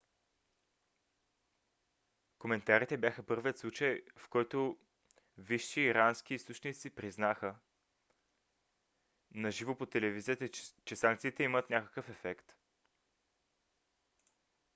[2.39, 4.77] коментарите бяха първият случай в който
[5.37, 7.55] висши ирански източници признаха
[9.35, 10.49] на живо по телевизията
[10.85, 12.55] че санкциите имат някакъв ефект